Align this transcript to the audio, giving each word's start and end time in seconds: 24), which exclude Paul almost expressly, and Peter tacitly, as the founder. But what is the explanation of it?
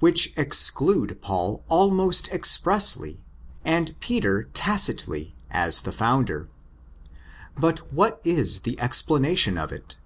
24), 0.00 0.08
which 0.08 0.32
exclude 0.36 1.22
Paul 1.22 1.64
almost 1.68 2.26
expressly, 2.32 3.24
and 3.64 3.94
Peter 4.00 4.48
tacitly, 4.52 5.36
as 5.48 5.82
the 5.82 5.92
founder. 5.92 6.48
But 7.56 7.92
what 7.92 8.20
is 8.24 8.62
the 8.62 8.80
explanation 8.80 9.56
of 9.56 9.70
it? 9.70 9.96